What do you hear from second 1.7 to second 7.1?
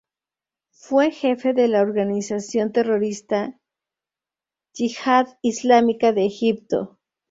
organización terrorista Yihad Islámica de Egipto.